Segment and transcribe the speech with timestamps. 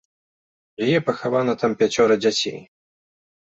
[0.79, 2.61] У яе пахавана там пяцёра дзяцей.